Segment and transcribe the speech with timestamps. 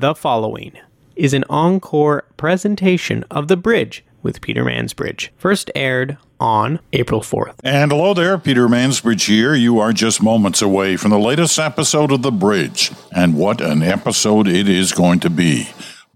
[0.00, 0.78] The following
[1.16, 7.54] is an encore presentation of The Bridge with Peter Mansbridge, first aired on April 4th.
[7.64, 9.56] And hello there, Peter Mansbridge here.
[9.56, 12.92] You are just moments away from the latest episode of The Bridge.
[13.10, 15.68] And what an episode it is going to be.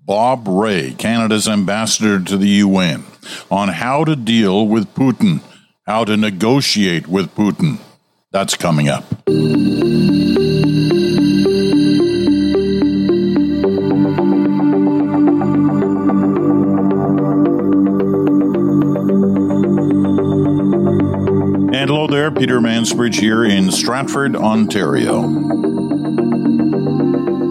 [0.06, 3.02] Bob Rae, Canada's ambassador to the UN,
[3.50, 5.40] on how to deal with Putin,
[5.88, 7.80] how to negotiate with Putin.
[8.30, 9.02] That's coming up.
[22.42, 25.20] Peter Mansbridge here in Stratford, Ontario.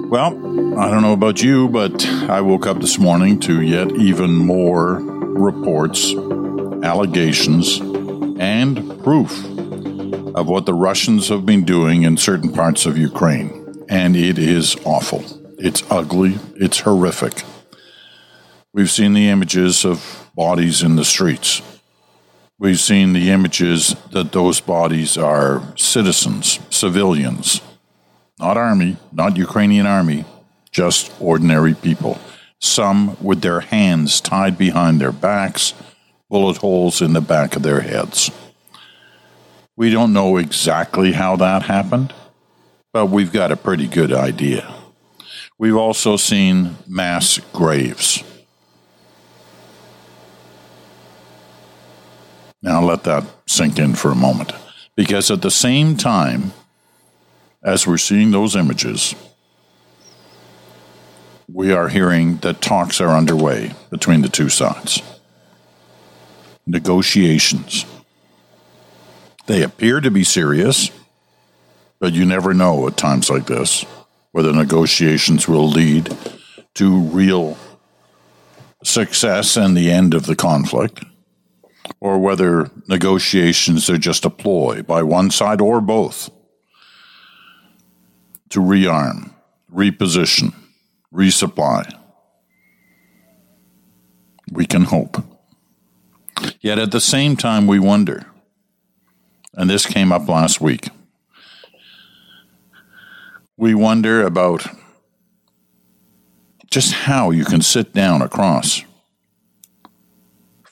[0.09, 0.33] Well,
[0.77, 4.95] I don't know about you, but I woke up this morning to yet even more
[4.95, 6.13] reports,
[6.83, 7.79] allegations,
[8.37, 9.31] and proof
[10.35, 13.85] of what the Russians have been doing in certain parts of Ukraine.
[13.87, 15.23] And it is awful.
[15.57, 16.37] It's ugly.
[16.57, 17.45] It's horrific.
[18.73, 21.61] We've seen the images of bodies in the streets.
[22.61, 27.59] We've seen the images that those bodies are citizens, civilians,
[28.37, 30.25] not army, not Ukrainian army,
[30.71, 32.19] just ordinary people.
[32.59, 35.73] Some with their hands tied behind their backs,
[36.29, 38.29] bullet holes in the back of their heads.
[39.75, 42.13] We don't know exactly how that happened,
[42.93, 44.71] but we've got a pretty good idea.
[45.57, 48.23] We've also seen mass graves.
[52.61, 54.53] Now let that sink in for a moment.
[54.95, 56.53] Because at the same time
[57.63, 59.15] as we're seeing those images,
[61.47, 65.01] we are hearing that talks are underway between the two sides.
[66.65, 67.85] Negotiations.
[69.47, 70.91] They appear to be serious,
[71.99, 73.85] but you never know at times like this
[74.31, 76.15] whether negotiations will lead
[76.75, 77.57] to real
[78.83, 81.03] success and the end of the conflict
[82.01, 86.31] or whether negotiations are just a ploy by one side or both
[88.49, 89.31] to rearm,
[89.73, 90.53] reposition,
[91.13, 91.97] resupply.
[94.51, 95.23] We can hope.
[96.59, 98.25] Yet at the same time, we wonder,
[99.53, 100.89] and this came up last week,
[103.55, 104.65] we wonder about
[106.71, 108.83] just how you can sit down across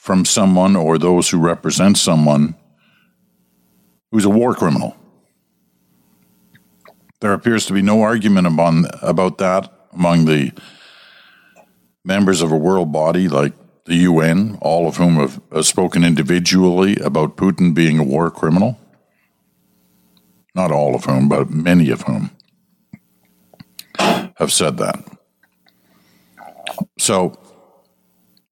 [0.10, 2.56] from someone or those who represent someone
[4.12, 4.98] who's a war criminal.
[7.22, 8.48] There appears to be no argument
[9.04, 10.52] about that among the
[12.04, 13.54] members of a world body like
[13.86, 18.80] the UN, all of whom have, have spoken individually about Putin being a war criminal.
[20.56, 22.32] Not all of whom, but many of whom
[24.00, 25.06] have said that.
[26.98, 27.38] So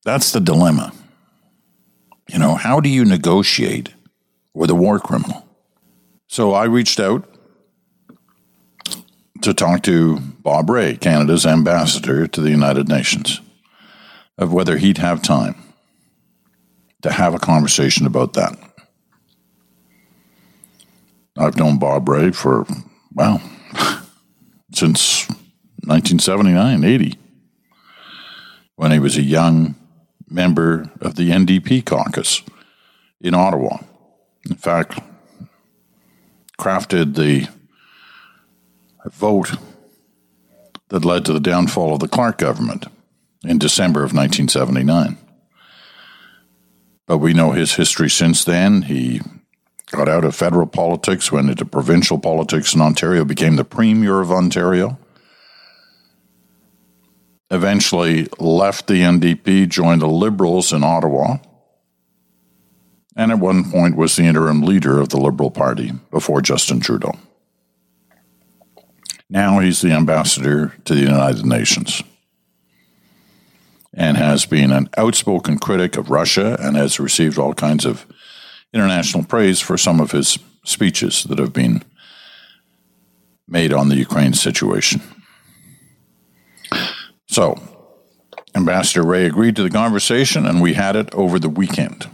[0.05, 0.93] that's the dilemma.
[2.29, 3.93] You know, how do you negotiate
[4.53, 5.47] with a war criminal?
[6.27, 7.27] So I reached out
[9.41, 13.39] to talk to Bob Rae, Canada's ambassador to the United Nations,
[14.37, 15.55] of whether he'd have time
[17.01, 18.57] to have a conversation about that.
[21.37, 22.65] I've known Bob Rae for,
[23.13, 23.41] well,
[24.73, 25.29] since
[25.85, 27.13] 1979, 80,
[28.75, 29.75] when he was a young
[30.29, 32.43] member of the NDP caucus
[33.21, 33.77] in Ottawa.
[34.49, 34.99] In fact,
[36.59, 37.47] crafted the
[39.11, 39.53] vote
[40.89, 42.85] that led to the downfall of the Clark government
[43.43, 45.17] in December of 1979.
[47.05, 48.83] But we know his history since then.
[48.83, 49.21] He
[49.91, 54.31] got out of federal politics, went into provincial politics in Ontario, became the Premier of
[54.31, 54.97] Ontario
[57.49, 61.37] eventually left the NDP, joined the Liberals in Ottawa,
[63.15, 67.13] and at one point was the interim leader of the Liberal Party before Justin Trudeau.
[69.29, 72.03] Now he's the ambassador to the United Nations
[73.93, 78.05] and has been an outspoken critic of Russia and has received all kinds of
[78.73, 81.83] international praise for some of his speeches that have been
[83.47, 85.01] made on the Ukraine situation.
[87.27, 87.59] So,
[88.55, 92.07] Ambassador Rae agreed to the conversation, and we had it over the weekend.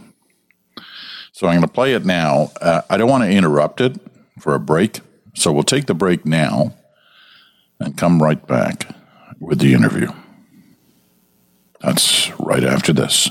[1.32, 2.52] So I'm going to play it now.
[2.60, 3.96] Uh, I don't want to interrupt it
[4.38, 5.00] for a break,
[5.34, 6.74] so we'll take the break now
[7.80, 8.94] and come right back
[9.40, 10.12] with the interview.
[11.80, 13.30] That's right after this.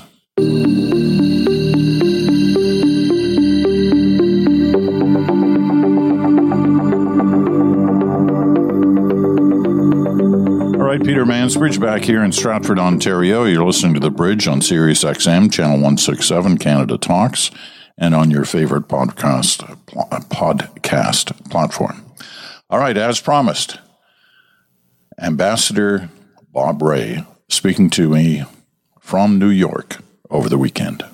[11.04, 13.44] Peter Mansbridge back here in Stratford, Ontario.
[13.44, 17.50] You're listening to The Bridge on Sirius XM, Channel 167, Canada Talks,
[17.98, 19.58] and on your favorite podcast,
[20.30, 22.02] podcast platform.
[22.70, 23.78] All right, as promised,
[25.20, 26.08] Ambassador
[26.50, 28.44] Bob Rae speaking to me
[28.98, 29.98] from New York
[30.30, 31.04] over the weekend.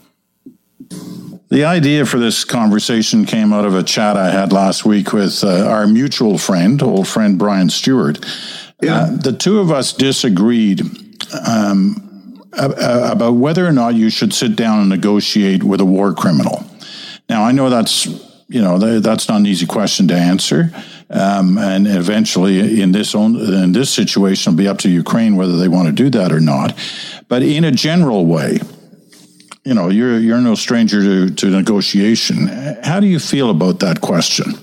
[1.49, 5.43] The idea for this conversation came out of a chat I had last week with
[5.43, 8.25] uh, our mutual friend, old friend Brian Stewart.
[8.83, 9.03] Yeah.
[9.03, 10.83] Uh, the two of us disagreed
[11.47, 16.65] um, about whether or not you should sit down and negotiate with a war criminal.
[17.29, 18.07] Now, I know that's
[18.49, 20.73] you know that's not an easy question to answer,
[21.09, 25.57] um, and eventually in this own, in this situation, it'll be up to Ukraine whether
[25.57, 26.77] they want to do that or not.
[27.29, 28.59] But in a general way,
[29.65, 32.49] you know, you're you're no stranger to, to negotiation.
[32.83, 34.55] How do you feel about that question?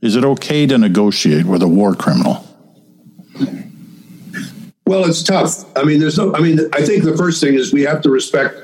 [0.00, 2.45] Is it okay to negotiate with a war criminal?
[4.86, 5.64] Well, it's tough.
[5.76, 6.34] I mean, there's no.
[6.34, 8.56] I mean, I think the first thing is we have to respect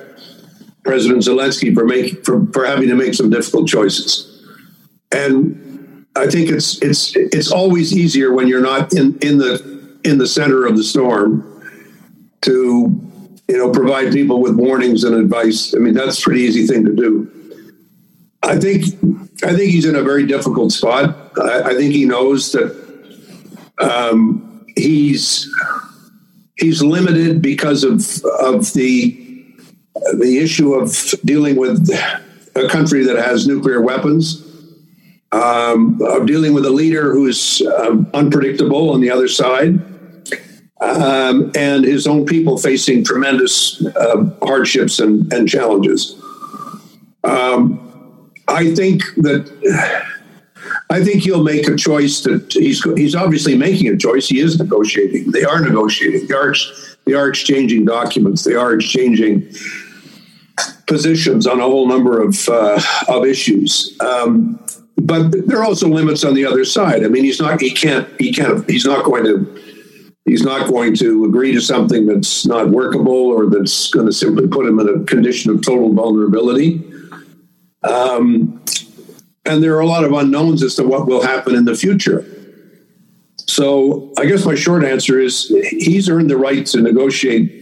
[0.84, 4.46] President Zelensky for making for, for having to make some difficult choices,
[5.10, 10.18] and I think it's it's it's always easier when you're not in in the in
[10.18, 11.48] the center of the storm
[12.42, 13.10] to
[13.48, 15.74] you know provide people with warnings and advice.
[15.74, 17.58] I mean, that's a pretty easy thing to do.
[18.44, 18.84] I think
[19.42, 21.32] I think he's in a very difficult spot.
[21.36, 22.80] I, I think he knows that
[23.78, 25.52] um, he's
[26.62, 28.00] he's limited because of
[28.40, 29.18] of the
[30.14, 31.90] the issue of dealing with
[32.54, 34.42] a country that has nuclear weapons,
[35.32, 39.80] um, of dealing with a leader who is um, unpredictable on the other side,
[40.80, 46.16] um, and his own people facing tremendous uh, hardships and, and challenges.
[47.24, 49.50] Um, I think that
[50.92, 54.28] I think he'll make a choice that he's he's obviously making a choice.
[54.28, 55.30] He is negotiating.
[55.30, 56.26] They are negotiating.
[56.26, 56.54] They are
[57.06, 58.44] they are exchanging documents.
[58.44, 59.50] They are exchanging
[60.86, 62.78] positions on a whole number of uh,
[63.08, 63.96] of issues.
[64.00, 64.62] Um,
[64.98, 67.04] but there are also limits on the other side.
[67.04, 69.62] I mean, he's not he can't he can't he's not going to
[70.26, 74.46] he's not going to agree to something that's not workable or that's going to simply
[74.46, 76.84] put him in a condition of total vulnerability.
[77.82, 78.62] Um,
[79.44, 82.24] and there are a lot of unknowns as to what will happen in the future.
[83.46, 87.60] So I guess my short answer is he's earned the right to negotiate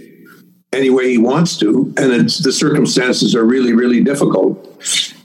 [0.73, 4.67] any way he wants to, and the circumstances are really, really difficult.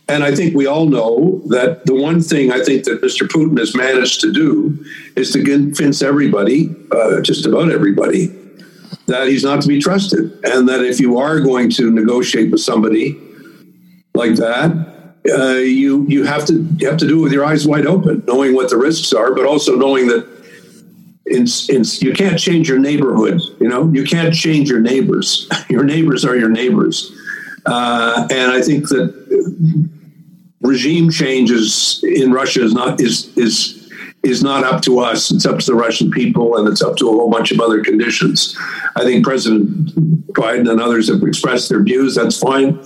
[0.08, 3.28] And I think we all know that the one thing I think that Mr.
[3.28, 4.84] Putin has managed to do
[5.16, 8.28] is to convince everybody, uh, just about everybody,
[9.08, 12.62] that he's not to be trusted, and that if you are going to negotiate with
[12.62, 13.20] somebody
[14.14, 14.95] like that,
[15.30, 18.24] uh, you you have to you have to do it with your eyes wide open,
[18.28, 20.28] knowing what the risks are, but also knowing that
[21.26, 23.42] in, in, you can't change your neighborhood.
[23.60, 25.50] You know, you can't change your neighbors.
[25.70, 27.12] Your neighbors are your neighbors,
[27.66, 29.12] uh, and I think that
[30.62, 33.92] regime changes in Russia is not is is
[34.24, 35.32] is not up to us.
[35.32, 37.84] It's up to the Russian people, and it's up to a whole bunch of other
[37.84, 38.56] conditions.
[38.96, 39.88] I think President
[40.34, 42.16] Biden and others have expressed their views.
[42.16, 42.80] That's fine.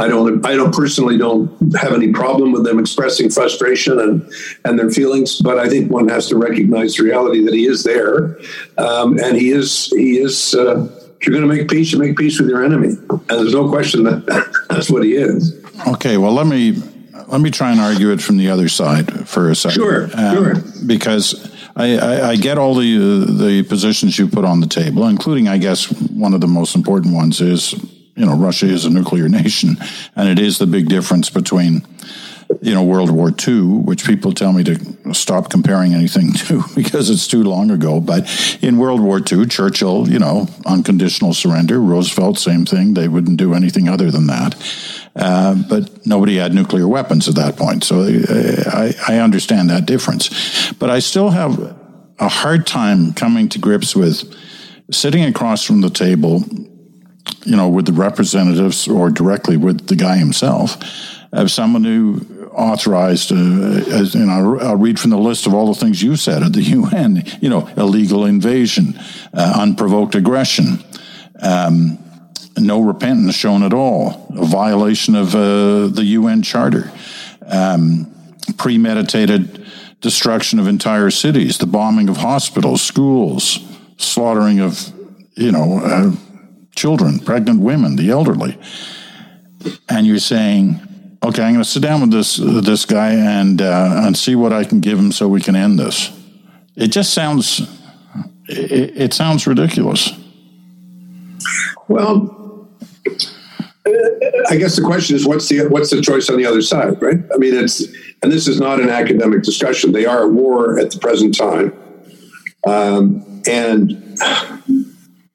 [0.00, 4.32] I don't I don't personally don't have any problem with them expressing frustration and
[4.64, 7.84] and their feelings, but I think one has to recognize the reality that he is
[7.84, 8.38] there,
[8.78, 10.54] um, and he is he is.
[10.54, 10.88] Uh,
[11.20, 13.68] if you're going to make peace, you make peace with your enemy, and there's no
[13.68, 14.24] question that
[14.70, 15.62] that's what he is.
[15.86, 16.82] Okay, well let me
[17.28, 19.82] let me try and argue it from the other side for a second.
[19.82, 20.54] Sure, um, sure.
[20.86, 25.46] Because I, I, I, get all the the positions you put on the table, including,
[25.46, 27.74] I guess, one of the most important ones is
[28.16, 29.76] you know, Russia is a nuclear nation,
[30.16, 31.86] and it is the big difference between,
[32.60, 37.10] you know, World War II, which people tell me to stop comparing anything to because
[37.10, 38.00] it's too long ago.
[38.00, 38.28] But
[38.62, 41.80] in World War II, Churchill, you know, unconditional surrender.
[41.80, 42.94] Roosevelt, same thing.
[42.94, 44.54] They wouldn't do anything other than that.
[45.16, 47.84] Uh, but nobody had nuclear weapons at that point.
[47.84, 50.72] So uh, I, I understand that difference.
[50.74, 51.58] But I still have
[52.18, 54.32] a hard time coming to grips with
[54.90, 56.44] sitting across from the table
[57.44, 60.76] you know, with the representatives or directly with the guy himself,
[61.32, 65.72] of someone who authorized, uh, as, and I'll, I'll, read from the list of all
[65.72, 68.98] the things you said at the UN, you know, illegal invasion,
[69.32, 70.82] uh, unprovoked aggression,
[71.40, 71.98] um,
[72.58, 76.90] no repentance shown at all, a violation of uh, the UN Charter,
[77.46, 78.12] um,
[78.58, 79.64] premeditated
[80.00, 83.60] destruction of entire cities, the bombing of hospitals, schools,
[83.98, 84.92] slaughtering of,
[85.36, 86.29] you know, uh,
[86.74, 88.58] children, pregnant women, the elderly,
[89.88, 90.80] and you're saying,
[91.22, 94.52] "Okay, I'm going to sit down with this this guy and uh, and see what
[94.52, 96.10] I can give him so we can end this."
[96.76, 97.60] It just sounds
[98.48, 100.12] it, it sounds ridiculous.
[101.88, 102.68] Well,
[104.48, 107.18] I guess the question is, what's the what's the choice on the other side, right?
[107.32, 107.80] I mean, it's
[108.22, 109.92] and this is not an academic discussion.
[109.92, 111.72] They are at war at the present time,
[112.66, 114.18] um, and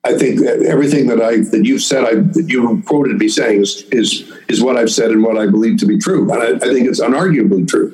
[0.06, 3.62] I think that everything that I that you've said, I that you quoted me saying
[3.62, 6.32] is is is what I've said and what I believe to be true.
[6.32, 7.92] And I, I think it's unarguably true.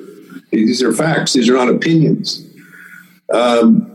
[0.50, 1.32] These are facts.
[1.32, 2.46] These are not opinions.
[3.32, 3.88] Um,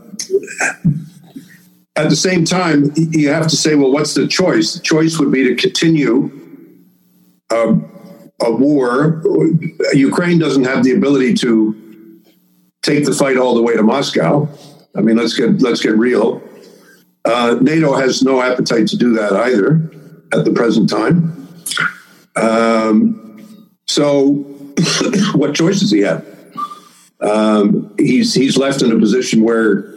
[1.94, 4.74] at the same time, you have to say, well, what's the choice?
[4.74, 6.30] The choice would be to continue
[7.50, 7.88] um,
[8.40, 9.22] a war.
[9.94, 12.22] Ukraine doesn't have the ability to
[12.82, 14.48] take the fight all the way to Moscow.
[14.96, 16.42] I mean, let's get let's get real.
[17.24, 19.90] Uh, NATO has no appetite to do that either
[20.32, 21.48] at the present time.
[22.36, 24.30] Um, so,
[25.34, 26.24] what choice does he have?
[27.20, 29.88] Um, he's he's left in a position where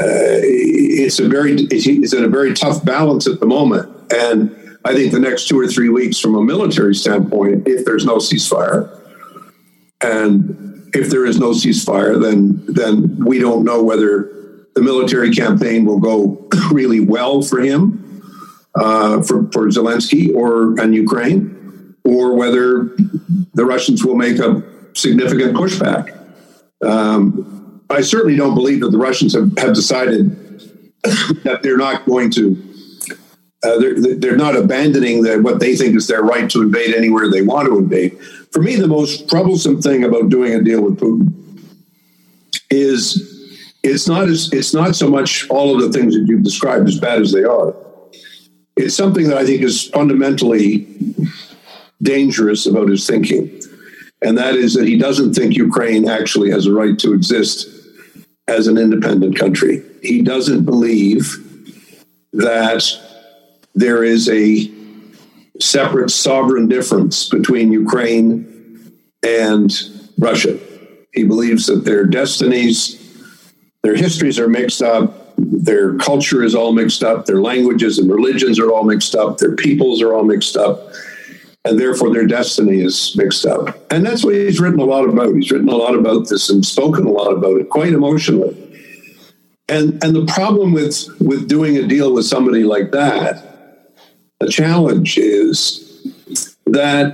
[0.00, 4.94] uh, it's a very it's in a very tough balance at the moment, and I
[4.94, 8.90] think the next two or three weeks, from a military standpoint, if there's no ceasefire,
[10.00, 14.37] and if there is no ceasefire, then then we don't know whether
[14.78, 18.22] the military campaign will go really well for him,
[18.76, 22.94] uh, for for Zelensky or and Ukraine, or whether
[23.54, 24.62] the Russians will make a
[24.94, 26.16] significant pushback.
[26.84, 30.30] Um, I certainly don't believe that the Russians have, have decided
[31.42, 32.64] that they're not going to.
[33.64, 37.28] Uh, they're, they're not abandoning the, what they think is their right to invade anywhere
[37.28, 38.16] they want to invade.
[38.52, 41.34] For me, the most troublesome thing about doing a deal with Putin
[42.70, 43.37] is
[43.82, 46.98] it's not as it's not so much all of the things that you've described as
[46.98, 47.74] bad as they are.
[48.76, 50.86] It's something that I think is fundamentally
[52.02, 53.60] dangerous about his thinking,
[54.22, 57.68] and that is that he doesn't think Ukraine actually has a right to exist
[58.46, 59.82] as an independent country.
[60.02, 61.36] He doesn't believe
[62.32, 62.84] that
[63.74, 64.70] there is a
[65.60, 68.92] separate sovereign difference between Ukraine
[69.22, 69.72] and
[70.18, 70.58] Russia.
[71.12, 73.07] He believes that their destinies,
[73.88, 78.60] their histories are mixed up, their culture is all mixed up, their languages and religions
[78.60, 80.92] are all mixed up, their peoples are all mixed up,
[81.64, 83.90] and therefore their destiny is mixed up.
[83.90, 85.34] And that's what he's written a lot about.
[85.34, 88.54] He's written a lot about this and spoken a lot about it, quite emotionally.
[89.70, 93.42] And and the problem with with doing a deal with somebody like that,
[94.38, 96.04] the challenge is
[96.66, 97.06] that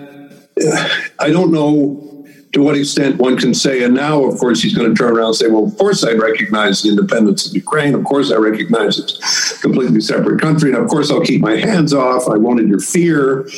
[0.60, 0.88] uh,
[1.20, 2.13] I don't know
[2.54, 5.26] to what extent one can say, and now, of course, he's going to turn around
[5.26, 7.94] and say, well, of course, I recognize the independence of Ukraine.
[7.94, 10.72] Of course, I recognize it's a completely separate country.
[10.72, 12.28] And of course, I'll keep my hands off.
[12.28, 13.48] I won't interfere.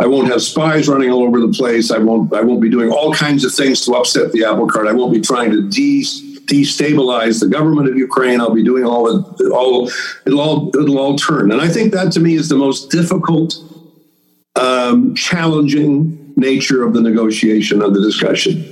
[0.00, 1.92] I won't have spies running all over the place.
[1.92, 2.34] I won't.
[2.34, 4.88] I won't be doing all kinds of things to upset the apple cart.
[4.88, 6.02] I won't be trying to de-
[6.46, 8.40] destabilize the government of Ukraine.
[8.40, 9.88] I'll be doing all of all.
[10.26, 10.68] It'll all.
[10.76, 11.52] It'll all turn.
[11.52, 13.54] And I think that to me is the most difficult,
[14.56, 18.64] um, challenging nature of the negotiation of the discussion,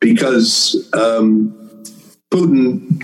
[0.00, 1.52] because um,
[2.32, 3.02] Putin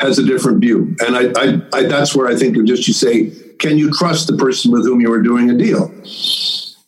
[0.00, 2.94] has a different view, and I, I, I that's where I think of just you
[2.94, 3.30] say
[3.60, 5.92] can you trust the person with whom you are doing a deal?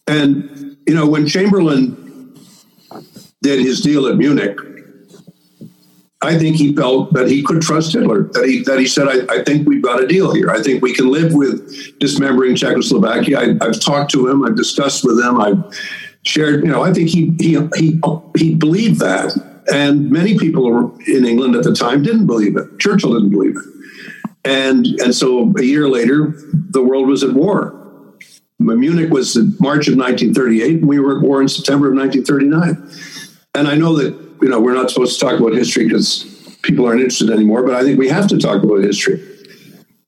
[0.09, 2.35] And, you know, when Chamberlain
[3.43, 4.59] did his deal at Munich,
[6.23, 8.25] I think he felt that he could trust Hitler.
[8.33, 10.51] That he that he said, I, I, think we've got a deal here.
[10.51, 13.41] I think we can live with dismembering Czechoslovakia.
[13.41, 14.45] I, have talked to him.
[14.45, 15.41] I've discussed with him.
[15.41, 15.63] I've
[16.25, 16.65] shared.
[16.65, 18.01] You know, I think he he he
[18.37, 19.37] he believed that,
[19.73, 22.79] and many people in England at the time didn't believe it.
[22.79, 23.65] Churchill didn't believe it.
[24.45, 27.79] And, and so a year later, the world was at war.
[28.59, 32.91] Munich was in March of 1938, and we were at war in September of 1939.
[33.55, 36.25] And I know that, you know, we're not supposed to talk about history because
[36.63, 39.29] people aren't interested anymore, but I think we have to talk about history.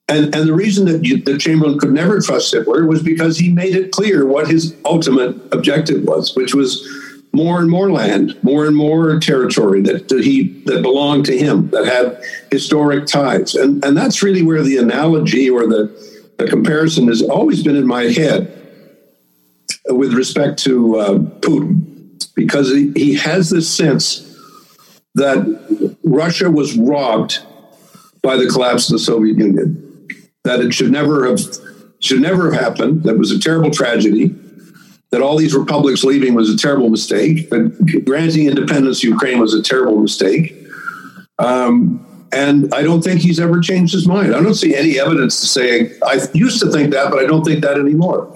[0.08, 3.50] And, and the reason that, you, that Chamberlain could never trust Hitler was because he
[3.50, 6.86] made it clear what his ultimate objective was, which was
[7.32, 11.68] more and more land, more and more territory that, that he that belonged to him,
[11.70, 12.22] that had
[12.52, 15.90] historic ties, and and that's really where the analogy or the
[16.38, 18.56] the comparison has always been in my head
[19.88, 21.93] with respect to uh, Putin,
[22.34, 24.20] because he, has this sense
[25.14, 27.40] that Russia was robbed
[28.22, 30.08] by the collapse of the Soviet Union,
[30.44, 31.40] that it should never have
[32.00, 33.04] should never have happened.
[33.04, 34.34] That was a terrible tragedy
[35.14, 39.54] that all these republics leaving was a terrible mistake, that granting independence to Ukraine was
[39.54, 40.56] a terrible mistake.
[41.38, 44.34] Um, and I don't think he's ever changed his mind.
[44.34, 47.44] I don't see any evidence to say I used to think that, but I don't
[47.44, 48.28] think that anymore.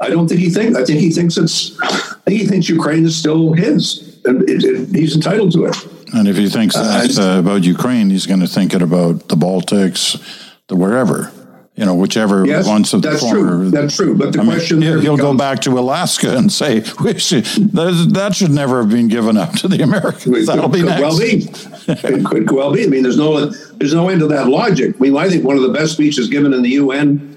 [0.00, 0.78] I don't think he thinks.
[0.78, 1.78] I think he thinks it's.
[1.80, 5.76] I think he thinks Ukraine is still his, and it, it, he's entitled to it.
[6.14, 9.36] And if he thinks that, uh, about Ukraine, he's going to think it about the
[9.36, 10.20] Baltics,
[10.68, 11.32] the wherever
[11.80, 13.56] you know, whichever yes, ones of the that's former.
[13.56, 13.70] True.
[13.70, 14.14] That's true.
[14.14, 16.82] But the I question mean, he'll, go back to Alaska and say
[17.16, 20.46] should, that should never have been given up to the Americans.
[20.46, 21.00] That'll could, be next.
[21.00, 21.48] Well be.
[21.88, 22.84] it could well be.
[22.84, 24.96] I mean, there's no there's no end to that logic.
[24.96, 27.29] I mean, I think one of the best speeches given in the UN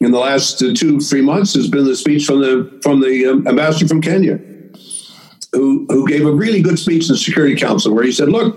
[0.00, 3.46] in the last two three months has been the speech from the from the um,
[3.46, 4.38] ambassador from Kenya,
[5.52, 8.56] who who gave a really good speech in the Security Council where he said, "Look."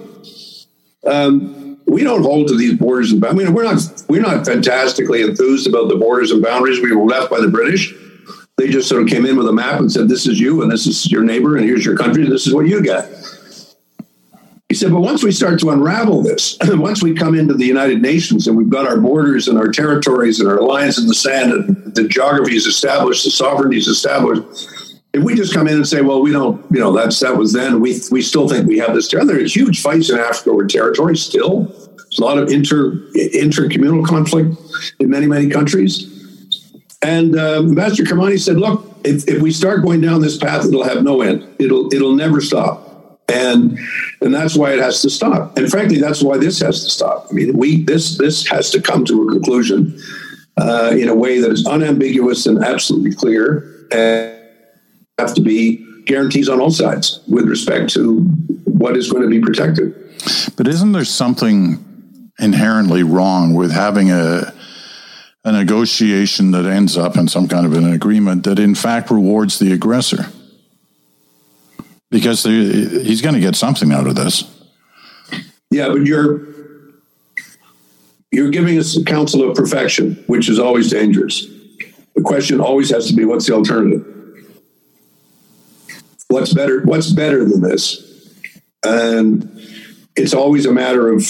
[1.05, 5.21] Um, we don't hold to these borders and I mean we're not we're not fantastically
[5.21, 7.93] enthused about the borders and boundaries we were left by the British.
[8.57, 10.71] They just sort of came in with a map and said, "This is you, and
[10.71, 13.05] this is your neighbor, and here's your country, and this is what you got."
[14.73, 18.01] He said, "But once we start to unravel this, once we come into the United
[18.01, 21.51] Nations and we've got our borders and our territories and our lines in the sand,
[21.53, 24.67] and the geography is established, the sovereignty is established."
[25.13, 27.53] if we just come in and say, well, we don't, you know, that's that was
[27.53, 29.09] then, we we still think we have this.
[29.09, 31.65] There are huge fights in Africa over territory still.
[31.65, 34.57] There's a lot of inter intercommunal conflict
[34.99, 36.09] in many many countries.
[37.03, 40.83] And uh, Ambassador Kimani said, look, if, if we start going down this path, it'll
[40.83, 41.47] have no end.
[41.59, 42.82] It'll it'll never stop.
[43.29, 43.79] And
[44.21, 45.57] and that's why it has to stop.
[45.57, 47.27] And frankly, that's why this has to stop.
[47.29, 49.97] I mean, we this this has to come to a conclusion
[50.57, 53.87] uh, in a way that is unambiguous and absolutely clear.
[53.91, 54.33] And
[55.19, 58.21] have to be guarantees on all sides with respect to
[58.65, 59.93] what is going to be protected.
[60.57, 64.53] But isn't there something inherently wrong with having a
[65.45, 69.59] a negotiation that ends up in some kind of an agreement that in fact rewards
[69.59, 70.27] the aggressor?
[72.13, 74.43] Because he's going to get something out of this.
[75.69, 76.47] Yeah, but you're
[78.31, 81.45] you're giving us the counsel of perfection, which is always dangerous.
[82.15, 84.13] The question always has to be what's the alternative?
[86.33, 88.01] what's better what's better than this
[88.83, 89.49] and
[90.15, 91.23] it's always a matter of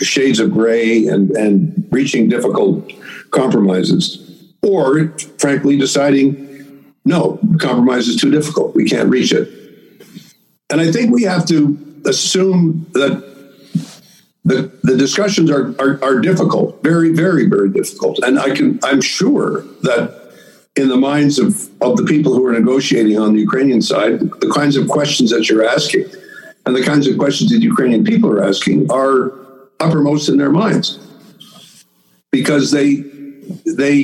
[0.00, 2.90] shades of gray and and reaching difficult
[3.30, 5.08] compromises or
[5.38, 9.48] frankly deciding no compromise is too difficult we can't reach it
[10.70, 13.28] and i think we have to assume that
[14.42, 18.18] the, the discussions are, are, are difficult very very very difficult.
[18.22, 20.20] And i can i'm sure that
[20.76, 24.50] in the minds of, of the people who are negotiating on the Ukrainian side, the
[24.54, 26.04] kinds of questions that you're asking
[26.66, 29.32] and the kinds of questions that Ukrainian people are asking are
[29.80, 30.98] uppermost in their minds
[32.30, 33.02] because they
[33.66, 33.98] they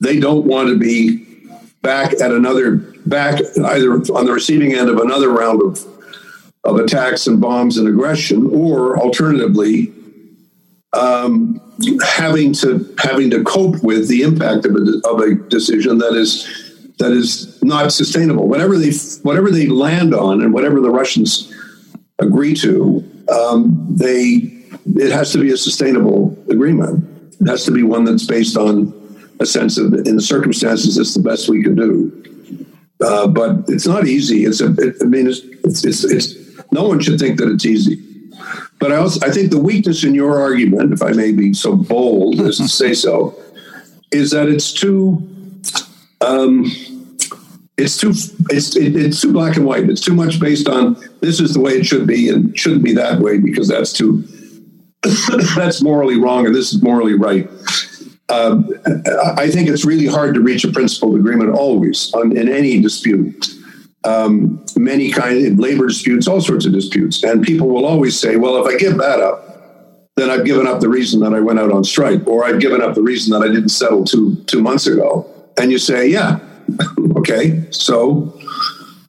[0.00, 1.26] they don't want to be
[1.82, 5.86] back at another back either on the receiving end of another round of
[6.64, 9.92] of attacks and bombs and aggression or alternatively
[10.92, 11.60] um,
[12.04, 16.92] having to having to cope with the impact of a, of a decision that is
[16.98, 18.48] that is not sustainable.
[18.48, 21.52] Whatever they whatever they land on and whatever the Russians
[22.18, 24.52] agree to, um, they
[24.96, 27.34] it has to be a sustainable agreement.
[27.40, 28.92] It has to be one that's based on
[29.40, 32.39] a sense of in the circumstances it's the best we can do.
[33.02, 34.44] Uh, but it's not easy.
[34.44, 34.72] It's a.
[34.74, 38.02] It, I mean, it's, it's, it's, it's no one should think that it's easy.
[38.78, 41.76] But I also I think the weakness in your argument, if I may be so
[41.76, 43.38] bold as to say so,
[44.10, 45.26] is that it's too
[46.20, 46.64] um,
[47.76, 48.10] it's too
[48.50, 49.88] it's it, it's too black and white.
[49.88, 52.94] It's too much based on this is the way it should be and shouldn't be
[52.94, 54.24] that way because that's too
[55.56, 57.48] that's morally wrong and this is morally right.
[58.30, 58.72] Um,
[59.36, 63.48] I think it's really hard to reach a principled agreement always on, in any dispute
[64.04, 67.22] um, many kinds of labor disputes, all sorts of disputes.
[67.22, 69.46] And people will always say, well, if I give that up,
[70.16, 72.82] then I've given up the reason that I went out on strike, or I've given
[72.82, 75.26] up the reason that I didn't settle two two months ago.
[75.58, 76.40] And you say, yeah,
[77.16, 78.38] okay, so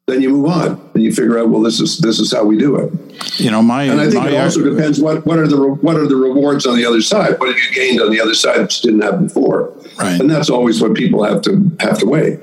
[0.08, 2.58] then you move on and you figure out, well, this is this is how we
[2.58, 3.40] do it.
[3.40, 5.96] You know, my and I think my it also depends what what are the what
[5.96, 7.40] are the rewards on the other side?
[7.40, 9.74] What have you gained on the other side that you didn't have before?
[9.98, 10.20] Right.
[10.20, 12.40] And that's always what people have to have to weigh.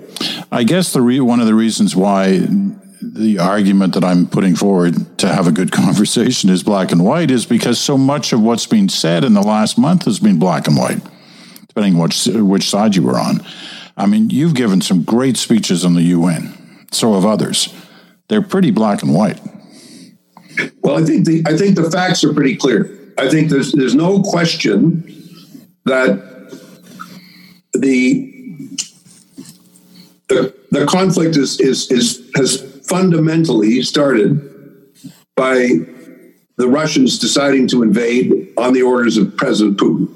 [0.53, 2.47] I guess the re- one of the reasons why
[3.01, 7.31] the argument that I'm putting forward to have a good conversation is black and white
[7.31, 10.69] is because so much of what's been said in the last month has been black
[10.69, 11.01] and white,
[11.67, 13.45] depending which which side you were on.
[13.97, 16.55] I mean, you've given some great speeches on the UN.
[16.93, 17.75] So have others.
[18.29, 19.41] They're pretty black and white.
[20.83, 23.13] Well, I think the I think the facts are pretty clear.
[23.19, 25.05] I think there's there's no question
[25.85, 26.29] that
[27.73, 28.29] the
[30.29, 34.45] the, the conflict is, is, is, has fundamentally started
[35.37, 35.69] by
[36.57, 40.15] the Russians deciding to invade on the orders of President Putin.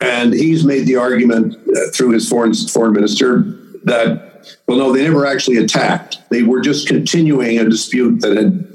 [0.00, 3.40] And he's made the argument uh, through his foreign, foreign minister
[3.84, 4.31] that
[4.66, 6.18] well, no, they never actually attacked.
[6.30, 8.68] They were just continuing a dispute that had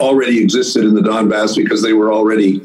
[0.00, 2.60] already existed in the Donbass because they were already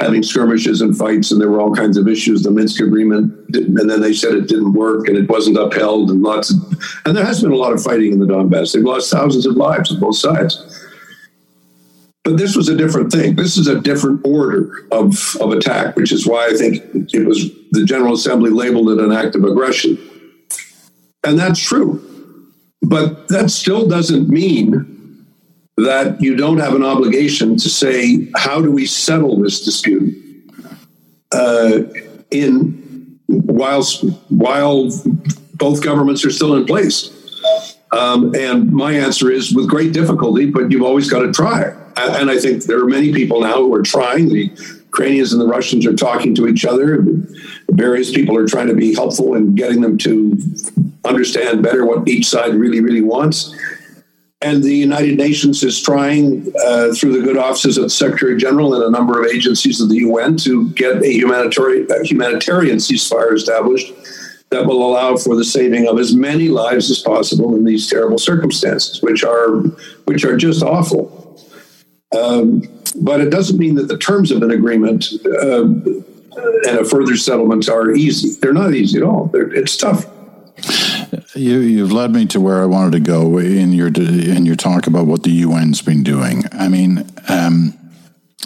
[0.00, 2.42] having skirmishes and fights, and there were all kinds of issues.
[2.42, 6.22] The Minsk agreement, and then they said it didn't work and it wasn't upheld, and
[6.22, 6.56] lots of,
[7.04, 8.72] and there has been a lot of fighting in the Donbass.
[8.72, 10.66] They've lost thousands of lives on both sides.
[12.22, 13.36] But this was a different thing.
[13.36, 16.82] This is a different order of, of attack, which is why I think
[17.14, 19.98] it was the General Assembly labeled it an act of aggression.
[21.24, 22.06] And that's true.
[22.82, 25.26] But that still doesn't mean
[25.76, 30.14] that you don't have an obligation to say, how do we settle this dispute?
[31.32, 31.82] Uh,
[32.30, 34.90] in whilst while
[35.54, 37.16] both governments are still in place.
[37.92, 41.74] Um, and my answer is with great difficulty, but you've always got to try.
[41.96, 44.28] And I think there are many people now who are trying.
[44.28, 44.50] The
[44.84, 47.04] Ukrainians and the Russians are talking to each other.
[47.70, 50.36] Various people are trying to be helpful in getting them to
[51.04, 53.54] understand better what each side really, really wants.
[54.42, 58.74] And the United Nations is trying, uh, through the good offices of the Secretary General
[58.74, 63.34] and a number of agencies of the UN, to get a humanitarian, a humanitarian ceasefire
[63.34, 63.92] established
[64.50, 68.18] that will allow for the saving of as many lives as possible in these terrible
[68.18, 69.58] circumstances, which are
[70.06, 71.38] which are just awful.
[72.16, 72.62] Um,
[72.96, 77.68] but it doesn't mean that the terms of an agreement uh, and a further settlement
[77.68, 78.38] are easy.
[78.40, 79.26] They're not easy at all.
[79.26, 80.04] They're, it's tough.
[81.40, 84.86] You, have led me to where I wanted to go in your in your talk
[84.86, 86.44] about what the UN's been doing.
[86.52, 87.78] I mean, um,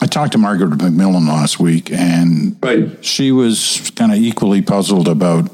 [0.00, 3.04] I talked to Margaret MacMillan last week, and right.
[3.04, 5.50] she was kind of equally puzzled about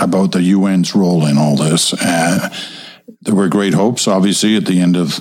[0.00, 1.94] about the UN's role in all this.
[1.94, 2.54] Uh,
[3.22, 5.18] there were great hopes, obviously, at the end of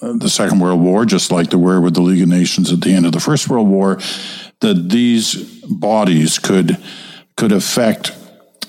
[0.00, 2.92] the Second World War, just like there were with the League of Nations at the
[2.92, 4.00] end of the First World War,
[4.60, 6.76] that these bodies could
[7.36, 8.12] could affect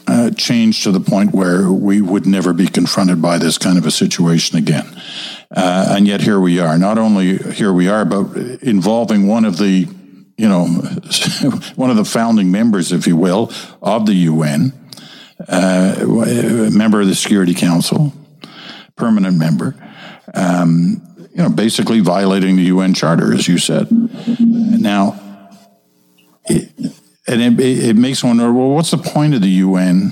[0.07, 3.85] uh, change to the point where we would never be confronted by this kind of
[3.85, 4.85] a situation again.
[5.51, 6.77] Uh, and yet here we are.
[6.77, 9.87] Not only here we are, but involving one of the,
[10.37, 10.65] you know,
[11.75, 14.73] one of the founding members, if you will, of the UN,
[15.47, 15.95] uh,
[16.71, 18.13] member of the Security Council,
[18.95, 19.75] permanent member.
[20.33, 21.01] Um,
[21.35, 23.87] you know, basically violating the UN Charter, as you said.
[23.91, 25.19] Now,
[27.27, 30.11] and it, it makes one wonder, well, what's the point of the UN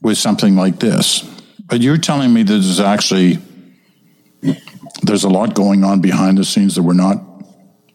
[0.00, 1.22] with something like this?
[1.66, 3.38] But you're telling me that there's actually
[5.02, 7.22] there's a lot going on behind the scenes that we're not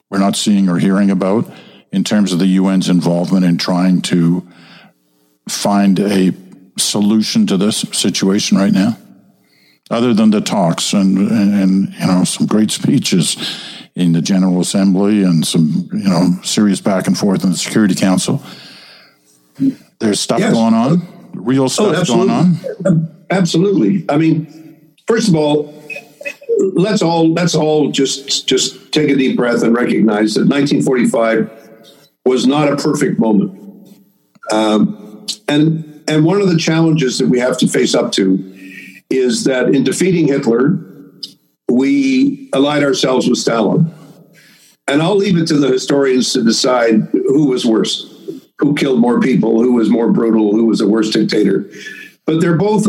[0.09, 1.51] we're not seeing or hearing about
[1.91, 4.47] in terms of the UN's involvement in trying to
[5.47, 6.31] find a
[6.77, 8.97] solution to this situation right now
[9.91, 13.37] other than the talks and, and, and, you know some great speeches
[13.99, 17.93] in the General Assembly and some you know serious back and forth in the Security
[17.93, 18.41] Council.
[19.99, 20.53] There's stuff yes.
[20.53, 23.25] going on, real oh, stuff oh, going on.
[23.29, 24.05] Absolutely.
[24.07, 25.73] I mean, first of all,
[26.73, 31.51] let's all let's all just just take a deep breath and recognize that 1945
[32.25, 33.99] was not a perfect moment,
[34.51, 38.45] um, and and one of the challenges that we have to face up to
[39.09, 40.88] is that in defeating Hitler,
[41.69, 43.93] we allied ourselves with Stalin.
[44.87, 48.11] And I'll leave it to the historians to decide who was worse,
[48.57, 51.69] who killed more people, who was more brutal, who was a worse dictator.
[52.25, 52.87] But they're both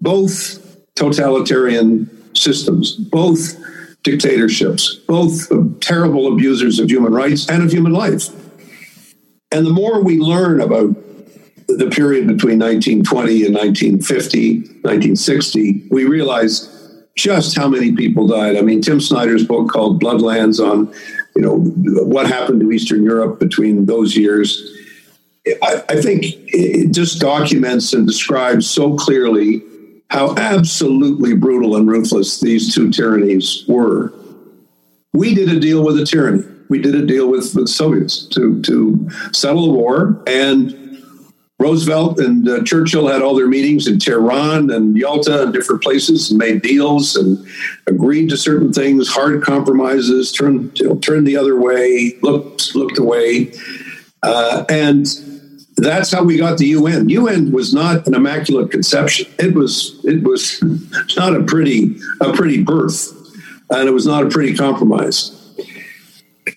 [0.00, 0.58] both
[0.96, 3.56] totalitarian systems, both
[4.02, 5.48] dictatorships, both
[5.80, 8.28] terrible abusers of human rights and of human life.
[9.52, 10.96] And the more we learn about
[11.68, 16.71] the period between 1920 and 1950, 1960, we realized
[17.16, 18.56] just how many people died.
[18.56, 20.92] I mean, Tim Snyder's book called Bloodlands on,
[21.36, 21.58] you know,
[22.04, 24.78] what happened to Eastern Europe between those years.
[25.62, 29.62] I, I think it just documents and describes so clearly
[30.10, 34.12] how absolutely brutal and ruthless these two tyrannies were.
[35.12, 36.44] We did a deal with a tyranny.
[36.68, 40.81] We did a deal with, the Soviets to, to settle the war and
[41.62, 46.30] Roosevelt and uh, Churchill had all their meetings in Tehran and Yalta and different places
[46.30, 47.46] and made deals and
[47.86, 53.52] agreed to certain things, hard compromises, turned turned the other way, looked looked away,
[54.22, 55.06] uh, and
[55.76, 57.08] that's how we got the UN.
[57.08, 59.32] UN was not an immaculate conception.
[59.38, 60.60] It was it was
[61.16, 63.12] not a pretty a pretty birth,
[63.70, 65.41] and it was not a pretty compromise.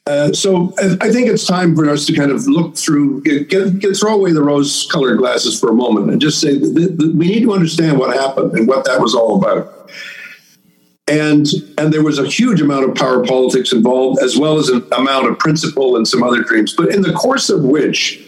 [0.07, 3.95] Uh, so I think it's time for us to kind of look through, get, get
[3.95, 7.99] throw away the rose-colored glasses for a moment, and just say we need to understand
[7.99, 9.91] what happened and what that was all about.
[11.07, 14.83] And and there was a huge amount of power politics involved, as well as an
[14.91, 16.73] amount of principle and some other dreams.
[16.75, 18.19] But in the course of which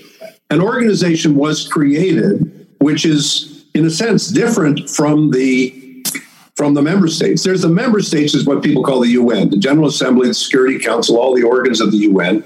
[0.52, 5.87] an organization was created, which is in a sense, different from the
[6.58, 7.44] from the member states.
[7.44, 10.80] There's the member states is what people call the UN, the General Assembly, the Security
[10.80, 12.44] Council, all the organs of the UN.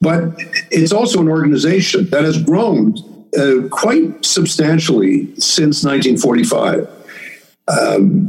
[0.00, 0.34] But
[0.72, 2.96] it's also an organization that has grown
[3.38, 6.88] uh, quite substantially since 1945.
[7.68, 8.28] Um,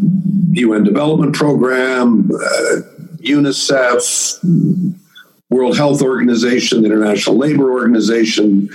[0.51, 2.81] UN Development Program, uh,
[3.21, 4.93] UNICEF,
[5.49, 8.69] World Health Organization, International Labor Organization.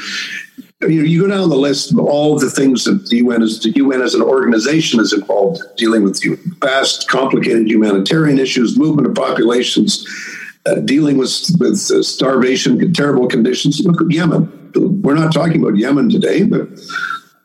[0.89, 3.63] You, know, you go down the list of all the things that the UN is
[3.63, 6.21] the UN as an organization is involved in dealing with
[6.61, 10.07] vast, complicated humanitarian issues, movement of populations,
[10.67, 13.81] uh, dealing with with uh, starvation, terrible conditions.
[13.81, 14.73] Look at Yemen.
[15.03, 16.69] We're not talking about Yemen today, but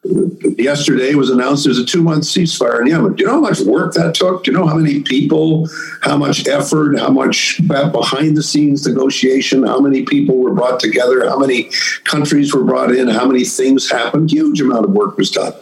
[0.03, 3.15] yesterday was announced there's a two month ceasefire in Yemen.
[3.15, 4.43] Do you know how much work that took?
[4.43, 5.67] Do you know how many people,
[6.01, 11.27] how much effort, how much behind the scenes negotiation, how many people were brought together,
[11.27, 11.69] how many
[12.03, 14.31] countries were brought in, how many things happened?
[14.31, 15.53] Huge amount of work was done.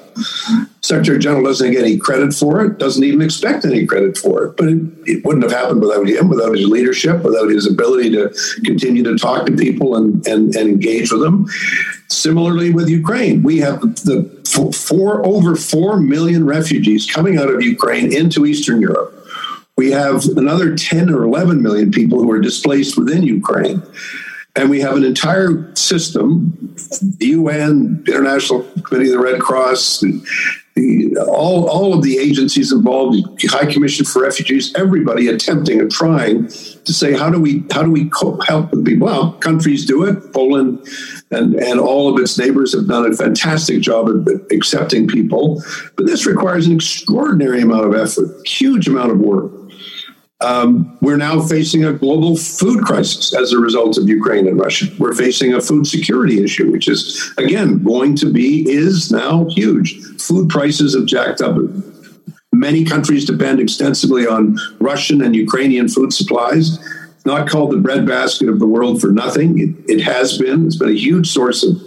[0.82, 4.58] Secretary General doesn't get any credit for it, doesn't even expect any credit for it.
[4.58, 8.34] But it, it, wouldn't have happened without him, without his leadership, without his ability to
[8.64, 11.48] continue to talk to people and, and, and engage with them.
[12.08, 14.24] Similarly, with Ukraine, we have the
[14.74, 19.14] four, over 4 million refugees coming out of Ukraine into Eastern Europe.
[19.76, 23.84] We have another 10 or 11 million people who are displaced within Ukraine.
[24.58, 26.76] And we have an entire system,
[27.20, 33.18] the UN, International Committee of the Red Cross, the, all, all of the agencies involved,
[33.40, 37.84] the High Commission for Refugees, everybody attempting and trying to say, how do we how
[37.84, 38.12] do we
[38.48, 39.06] help the people?
[39.06, 40.34] Well, countries do it.
[40.34, 40.88] Poland
[41.32, 45.62] and, and all of its neighbors have done a fantastic job of accepting people.
[45.96, 49.52] But this requires an extraordinary amount of effort, huge amount of work.
[50.40, 54.86] Um, we're now facing a global food crisis as a result of Ukraine and Russia.
[55.00, 60.00] We're facing a food security issue, which is, again, going to be, is now huge.
[60.22, 61.58] Food prices have jacked up.
[62.54, 66.78] Many countries depend extensively on Russian and Ukrainian food supplies
[67.16, 69.60] It's not called the breadbasket of the world for nothing.
[69.60, 70.68] It, it, has been.
[70.68, 71.82] It's been a huge source of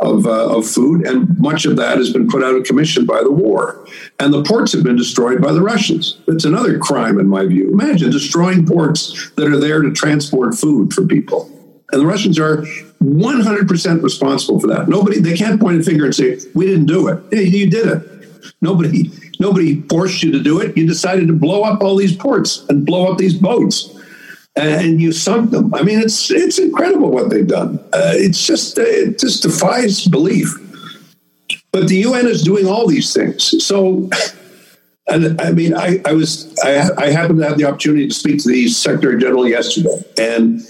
[0.00, 3.22] of, uh, of food, and much of that has been put out of commission by
[3.22, 3.86] the war.
[4.20, 6.20] And the ports have been destroyed by the Russians.
[6.28, 7.70] It's another crime, in my view.
[7.72, 11.50] Imagine destroying ports that are there to transport food for people.
[11.90, 12.58] And the Russians are
[13.02, 14.88] 100% responsible for that.
[14.88, 17.22] Nobody, they can't point a finger and say, we didn't do it.
[17.32, 18.54] You did it.
[18.60, 20.76] Nobody, nobody forced you to do it.
[20.76, 23.94] You decided to blow up all these ports and blow up these boats
[24.56, 25.74] and you sunk them.
[25.74, 27.78] I mean, it's it's incredible what they've done.
[27.92, 30.54] Uh, it's just it just defies belief.
[31.74, 33.64] But the UN is doing all these things.
[33.64, 34.08] So,
[35.08, 38.40] and I mean, I, I was I, I happened to have the opportunity to speak
[38.44, 40.60] to the Secretary General yesterday, and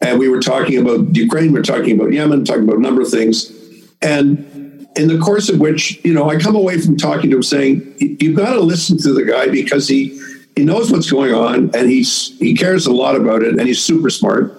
[0.00, 3.02] and we were talking about Ukraine, we are talking about Yemen, talking about a number
[3.02, 3.52] of things,
[4.02, 7.42] and in the course of which, you know, I come away from talking to him
[7.44, 10.20] saying, you've got to listen to the guy because he
[10.56, 13.80] he knows what's going on and he's he cares a lot about it and he's
[13.80, 14.56] super smart.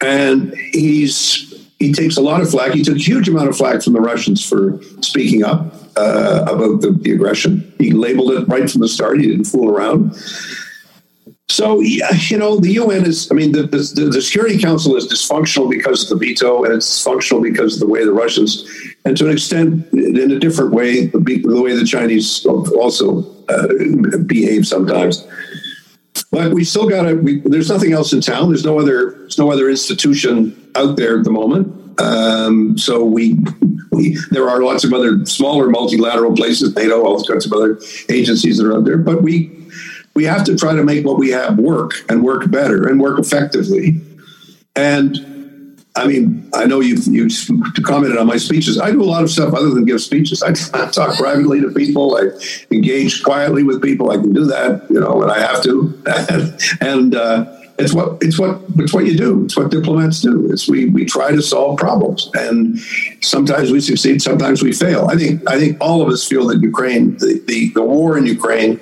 [0.00, 1.49] And he's
[1.80, 2.72] he takes a lot of flack.
[2.72, 6.82] He took a huge amount of flack from the Russians for speaking up uh, about
[6.82, 7.72] the, the, aggression.
[7.78, 9.18] He labeled it right from the start.
[9.18, 10.14] He didn't fool around.
[11.48, 13.30] So you know, the UN is.
[13.30, 13.78] I mean, the, the,
[14.12, 17.92] the Security Council is dysfunctional because of the veto, and it's dysfunctional because of the
[17.92, 18.68] way the Russians,
[19.04, 23.66] and to an extent, in a different way, the, the way the Chinese also uh,
[24.26, 25.26] behave sometimes.
[26.30, 27.40] But we still got to.
[27.44, 28.50] There's nothing else in town.
[28.50, 29.12] There's no other.
[29.12, 32.00] There's no other institution out there at the moment.
[32.00, 33.38] Um, so we,
[33.90, 37.78] we there are lots of other smaller multilateral places, NATO, all sorts of other
[38.08, 38.98] agencies that are out there.
[38.98, 39.50] But we
[40.14, 43.18] we have to try to make what we have work and work better and work
[43.18, 44.00] effectively.
[44.74, 45.16] And
[45.96, 47.32] I mean, I know you've, you've
[47.82, 48.78] commented on my speeches.
[48.78, 50.42] I do a lot of stuff other than give speeches.
[50.42, 50.52] I
[50.90, 52.16] talk privately to people.
[52.16, 52.28] I
[52.70, 54.10] engage quietly with people.
[54.10, 56.02] I can do that, you know, when I have to.
[56.80, 59.44] and uh, it's what it's what it's what you do.
[59.44, 60.50] It's what diplomats do.
[60.50, 62.78] It's we we try to solve problems, and
[63.20, 65.08] sometimes we succeed, sometimes we fail.
[65.10, 68.26] I think I think all of us feel that Ukraine, the, the, the war in
[68.26, 68.80] Ukraine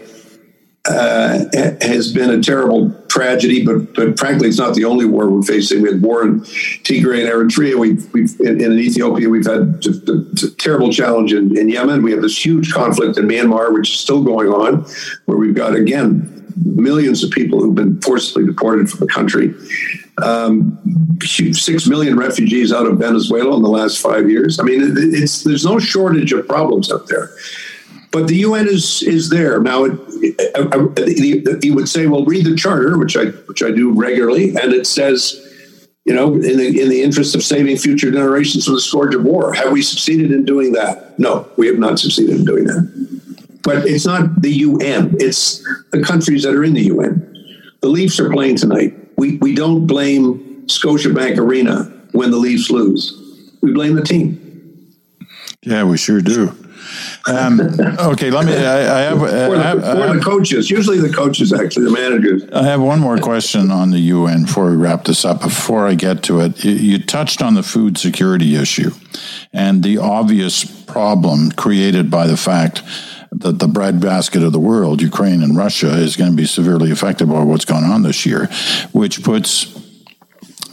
[0.88, 1.44] uh,
[1.82, 5.82] has been a terrible tragedy, but, but frankly, it's not the only war we're facing.
[5.82, 7.76] We had war in Tigray and Eritrea.
[7.76, 12.02] We've, we've in, in, Ethiopia, we've had a, a terrible challenge in, in, Yemen.
[12.02, 14.86] We have this huge conflict in Myanmar, which is still going on,
[15.26, 19.54] where we've got, again, millions of people who've been forcibly deported from the country.
[20.22, 20.78] Um,
[21.22, 24.58] six million refugees out of Venezuela in the last five years.
[24.58, 27.30] I mean, it's there's no shortage of problems out there.
[28.10, 29.84] But the UN is is there now.
[29.84, 34.86] You would say, well, read the charter, which I which I do regularly, and it
[34.86, 35.44] says
[36.08, 39.24] you know, in the in the interest of saving future generations from the scourge of
[39.24, 39.52] war.
[39.52, 41.18] Have we succeeded in doing that?
[41.18, 43.27] No, we have not succeeded in doing that.
[43.68, 45.58] But it's not the UN; it's
[45.90, 47.34] the countries that are in the UN.
[47.82, 48.94] The Leafs are playing tonight.
[49.18, 53.52] We we don't blame Scotiabank Arena when the Leafs lose.
[53.60, 54.96] We blame the team.
[55.60, 56.56] Yeah, we sure do.
[57.26, 58.54] Um, okay, let me.
[58.56, 60.70] I, I have, or the, I have, the coaches.
[60.70, 62.48] Usually, the coaches, actually, the managers.
[62.50, 65.42] I have one more question on the UN before we wrap this up.
[65.42, 68.92] Before I get to it, you touched on the food security issue
[69.52, 72.82] and the obvious problem created by the fact
[73.32, 77.28] that the breadbasket of the world, Ukraine and Russia, is going to be severely affected
[77.28, 78.46] by what's going on this year,
[78.92, 79.74] which puts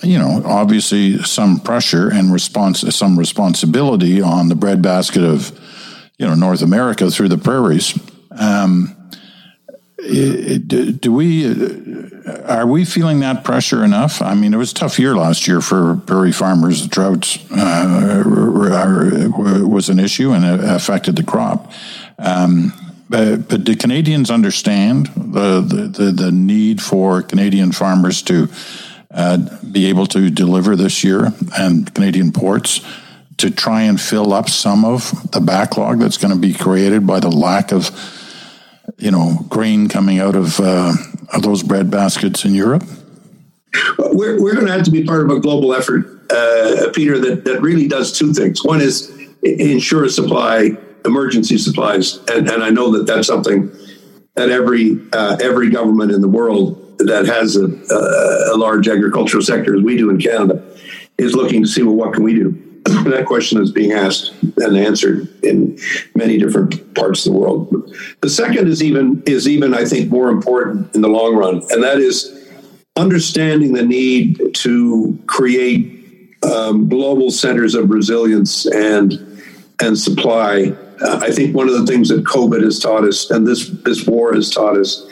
[0.06, 5.58] you know, obviously some pressure and response, some responsibility on the breadbasket of
[6.18, 7.98] you know North America through the prairies.
[8.32, 8.96] Um,
[9.98, 11.46] do we
[12.46, 14.22] are we feeling that pressure enough?
[14.22, 16.84] I mean, it was a tough year last year for prairie farmers.
[16.84, 18.24] The drought uh,
[19.68, 21.72] was an issue and affected the crop.
[22.18, 22.74] Um,
[23.10, 28.50] but, but, do Canadians understand the, the, the, need for Canadian farmers to
[29.12, 29.38] uh,
[29.72, 32.82] be able to deliver this year and Canadian ports?
[33.38, 37.20] to try and fill up some of the backlog that's going to be created by
[37.20, 37.92] the lack of,
[38.98, 40.94] you know, grain coming out of, uh,
[41.34, 42.84] of those bread baskets in Europe?
[43.98, 47.44] We're, we're going to have to be part of a global effort, uh, Peter, that,
[47.44, 48.64] that really does two things.
[48.64, 49.12] One is
[49.44, 53.72] ensure supply, emergency supplies, and, and I know that that's something
[54.36, 57.66] that every uh, every government in the world that has a,
[58.54, 60.64] a, large agricultural sector, as we do in Canada,
[61.18, 62.52] is looking to see well, what can we do?
[62.86, 65.78] that question is being asked and answered in
[66.14, 67.94] many different parts of the world.
[68.22, 71.84] The second is even is even I think more important in the long run, and
[71.84, 72.32] that is
[72.96, 79.14] understanding the need to create um, global centers of resilience and
[79.82, 80.76] and supply.
[81.02, 84.34] I think one of the things that COVID has taught us, and this this war
[84.34, 85.08] has taught us,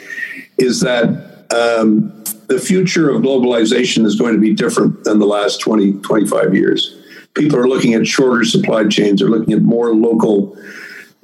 [0.58, 1.08] is that
[1.54, 2.10] um,
[2.46, 7.04] the future of globalization is going to be different than the last 20, 25 years
[7.34, 9.20] people are looking at shorter supply chains.
[9.20, 10.56] They're looking at more local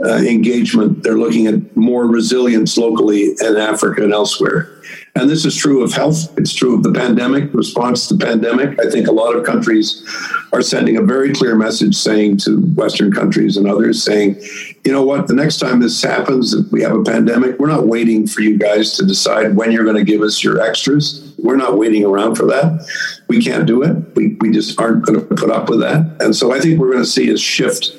[0.04, 1.02] uh, engagement.
[1.02, 4.70] They're looking at more resilience locally in Africa and elsewhere.
[5.16, 6.32] And this is true of health.
[6.38, 8.78] It's true of the pandemic, response to the pandemic.
[8.80, 10.06] I think a lot of countries
[10.52, 14.40] are sending a very clear message saying to Western countries and others, saying,
[14.84, 17.86] you know what, the next time this happens, if we have a pandemic, we're not
[17.86, 21.34] waiting for you guys to decide when you're going to give us your extras.
[21.38, 22.88] We're not waiting around for that.
[23.28, 24.14] We can't do it.
[24.14, 26.16] We, we just aren't going to put up with that.
[26.20, 27.96] And so I think we're going to see a shift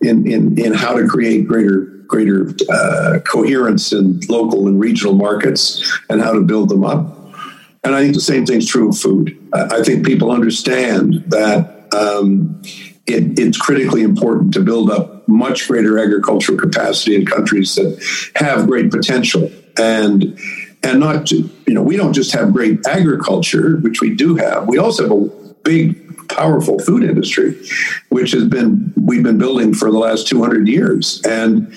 [0.00, 5.98] in, in, in how to create greater greater uh, coherence in local and regional markets
[6.08, 7.14] and how to build them up.
[7.84, 9.38] And I think the same thing's true of food.
[9.52, 12.60] I think people understand that um,
[13.06, 18.66] it, it's critically important to build up much greater agricultural capacity in countries that have
[18.66, 20.38] great potential and
[20.82, 24.68] and not to, you know we don't just have great agriculture which we do have
[24.68, 27.60] we also have a big powerful food industry
[28.08, 31.72] which has been we've been building for the last 200 years and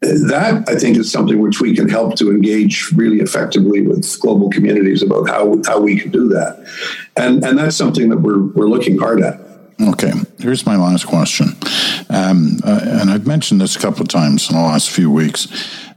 [0.00, 4.48] that I think is something which we can help to engage really effectively with global
[4.50, 6.64] communities about how how we can do that,
[7.16, 9.40] and and that's something that we're we're looking hard at.
[9.80, 11.48] Okay, here's my last question,
[12.10, 15.48] um, uh, and I've mentioned this a couple of times in the last few weeks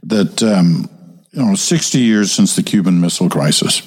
[0.04, 0.88] that um,
[1.30, 3.82] you know 60 years since the Cuban Missile Crisis,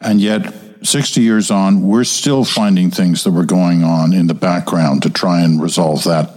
[0.00, 4.34] and yet 60 years on, we're still finding things that were going on in the
[4.34, 6.30] background to try and resolve that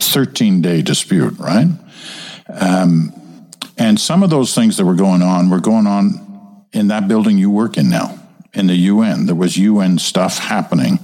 [0.00, 1.68] 13 day dispute, right?
[2.48, 3.12] Um,
[3.76, 7.38] and some of those things that were going on were going on in that building
[7.38, 8.18] you work in now,
[8.52, 9.26] in the UN.
[9.26, 10.98] There was UN stuff happening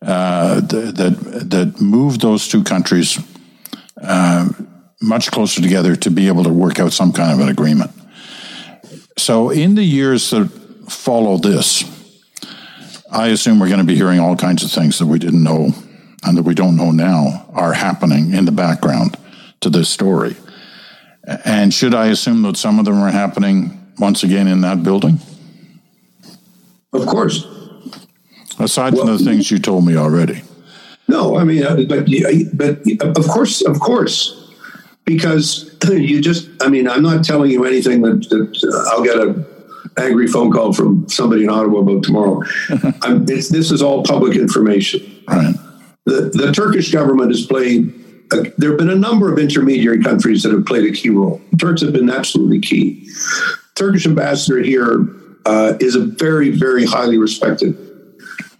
[0.00, 3.18] uh, that that moved those two countries
[4.02, 4.48] uh,
[5.00, 7.90] much closer together to be able to work out some kind of an agreement.
[9.16, 10.48] So, in the years that
[10.88, 11.84] follow this,
[13.10, 15.72] I assume we're going to be hearing all kinds of things that we didn't know
[16.24, 19.16] and that we don't know now are happening in the background
[19.60, 20.36] to this story.
[21.44, 25.20] And should I assume that some of them are happening once again in that building?
[26.92, 27.46] Of course.
[28.58, 30.42] Aside well, from the things you told me already.
[31.06, 32.06] No, I mean, uh, but
[32.54, 34.52] but of course, of course,
[35.04, 39.44] because you just, I mean, I'm not telling you anything that, that I'll get a
[39.98, 42.42] angry phone call from somebody in Ottawa about tomorrow.
[43.24, 45.22] this is all public information.
[45.28, 45.54] Right.
[46.04, 47.97] The, the Turkish government has played uh,
[48.30, 51.40] there have been a number of intermediary countries that have played a key role.
[51.58, 53.08] Turks have been absolutely key.
[53.74, 55.06] Turkish ambassador here
[55.46, 57.76] uh, is a very, very highly respected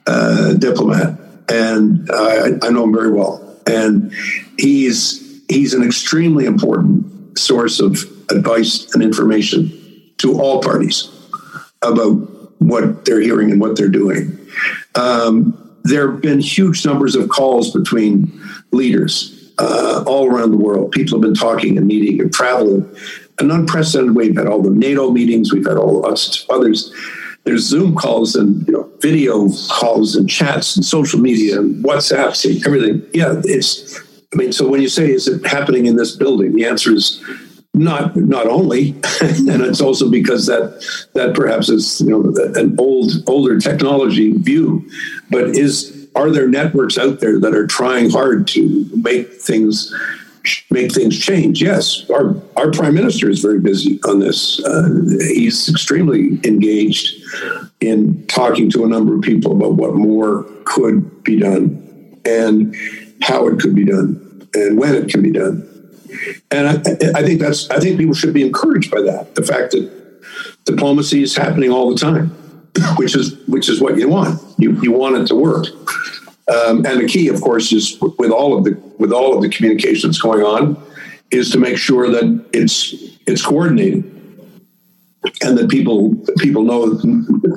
[0.07, 1.19] uh, diplomat,
[1.51, 3.45] and I, I know him very well.
[3.67, 4.13] And
[4.59, 9.71] he's he's an extremely important source of advice and information
[10.19, 11.11] to all parties
[11.83, 12.15] about
[12.61, 14.39] what they're hearing and what they're doing.
[14.95, 18.41] Um, there have been huge numbers of calls between
[18.73, 20.93] leaders uh, all around the world.
[20.93, 22.89] People have been talking and meeting and traveling.
[23.39, 24.29] An unprecedented way.
[24.29, 25.53] We've had all the NATO meetings.
[25.53, 26.93] We've had all us others.
[27.45, 32.45] There's Zoom calls and you know video calls and chats and social media and WhatsApps
[32.45, 33.09] and everything.
[33.13, 34.01] Yeah, it's.
[34.33, 37.25] I mean, so when you say is it happening in this building, the answer is
[37.73, 38.91] not not only,
[39.21, 40.85] and it's also because that
[41.15, 44.87] that perhaps is you know an old older technology view,
[45.31, 49.95] but is are there networks out there that are trying hard to make things
[50.71, 51.63] make things change?
[51.63, 54.65] Yes, our our prime minister is very busy on this.
[54.65, 54.89] Uh,
[55.19, 57.23] he's extremely engaged
[57.81, 62.75] in talking to a number of people about what more could be done and
[63.23, 65.65] how it could be done and when it can be done.
[66.51, 66.73] And I,
[67.19, 69.35] I, think that's I think people should be encouraged by that.
[69.35, 69.91] The fact that
[70.65, 72.35] diplomacy is happening all the time,
[72.97, 74.41] which is which is what you want.
[74.59, 75.67] You you want it to work.
[76.49, 79.49] Um, and the key, of course, is with all of the with all of the
[79.49, 80.83] communications going on,
[81.31, 82.95] is to make sure that it's
[83.27, 84.15] it's coordinated
[85.43, 86.99] and that people people know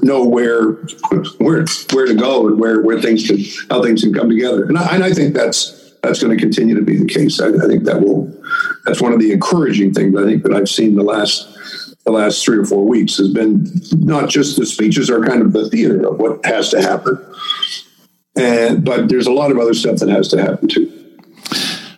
[0.04, 0.74] know where
[1.38, 3.38] where where to go and where where things can
[3.70, 4.66] how things can come together.
[4.66, 7.40] And I, and I think that's that's going to continue to be the case.
[7.40, 8.36] I, I, think that will
[8.86, 11.51] that's one of the encouraging things I think that I've seen the last
[12.06, 15.54] the last three or four weeks has been not just the speeches are kind of
[15.54, 17.24] the theater of what has to happen,
[18.36, 20.98] and but there's a lot of other stuff that has to happen too.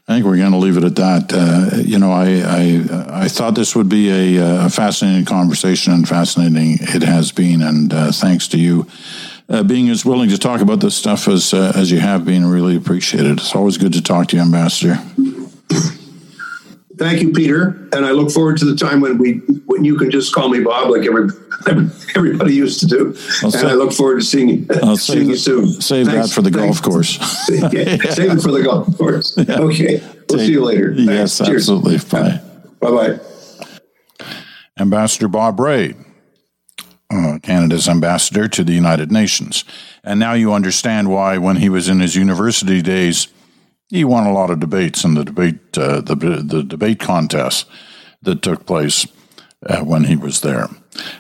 [0.06, 1.32] I think we're going to leave it at that.
[1.34, 6.08] Uh, you know, I, I I thought this would be a, a, fascinating conversation, and
[6.08, 7.62] fascinating it has been.
[7.62, 8.86] And uh, thanks to you
[9.49, 12.45] uh, being as willing to talk about this stuff as uh, as you have been,
[12.45, 13.39] really appreciated.
[13.39, 14.99] It's always good to talk to you, Ambassador.
[16.98, 20.12] Thank you, Peter, and I look forward to the time when we when you can
[20.12, 21.30] just call me Bob, like every,
[22.16, 23.16] everybody used to do.
[23.39, 25.68] I'll and say, I look forward to seeing, I'll seeing you soon.
[25.82, 26.30] Save Thanks.
[26.30, 26.80] that for the Thanks.
[26.80, 27.18] golf course.
[27.50, 29.38] yeah, save it for the golf course.
[29.44, 29.60] Yeah.
[29.60, 30.91] Okay, we'll Take, see you later.
[30.91, 31.52] Yes, Thanks.
[31.52, 31.98] absolutely.
[31.98, 32.39] Bye.
[32.80, 34.26] Bye bye.
[34.80, 35.96] Ambassador Bob Rae
[37.14, 39.64] uh, Canada's ambassador to the United Nations.
[40.04, 43.28] And now you understand why, when he was in his university days,
[43.94, 47.66] he won a lot of debates in the debate uh, the the debate contests
[48.24, 49.06] that took place
[49.68, 50.68] uh, when he was there.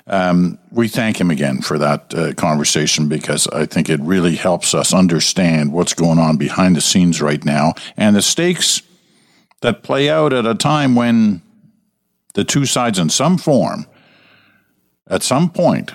[0.07, 4.73] Um, we thank him again for that uh, conversation because I think it really helps
[4.73, 8.81] us understand what's going on behind the scenes right now and the stakes
[9.61, 11.43] that play out at a time when
[12.33, 13.85] the two sides, in some form,
[15.07, 15.91] at some point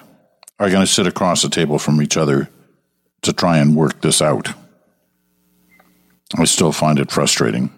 [0.61, 2.49] are going to sit across the table from each other
[3.23, 4.55] to try and work this out.
[6.37, 7.71] I still find it frustrating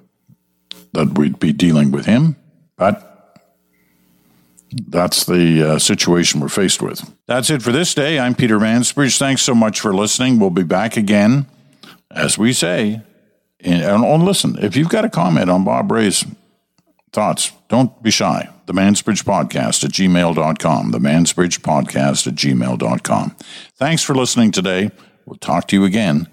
[0.92, 2.36] that we'd be dealing with him,
[2.76, 3.06] but
[4.88, 7.12] that's the uh, situation we're faced with.
[7.26, 8.18] That's it for this day.
[8.18, 9.18] I'm Peter Mansbridge.
[9.18, 10.38] Thanks so much for listening.
[10.38, 11.46] We'll be back again,
[12.10, 13.02] as we say.
[13.60, 16.24] And, and listen, if you've got a comment on Bob Rae's
[17.12, 18.48] thoughts, don't be shy.
[18.66, 20.90] The Mansbridge Podcast at gmail.com.
[20.92, 23.36] The Mansbridge Podcast at gmail.com.
[23.76, 24.90] Thanks for listening today.
[25.26, 26.28] We'll talk to you again.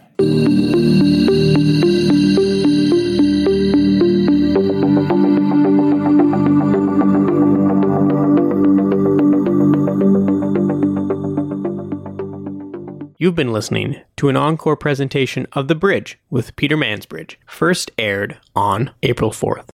[13.27, 18.39] You've been listening to an encore presentation of The Bridge with Peter Mansbridge, first aired
[18.55, 19.65] on April 4th.